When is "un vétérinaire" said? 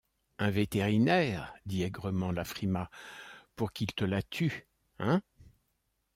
0.39-1.53